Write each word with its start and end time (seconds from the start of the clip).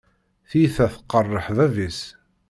Tiyita 0.49 0.85
tqeṛṛeḥ 0.93 1.47
bab-is. 1.57 1.99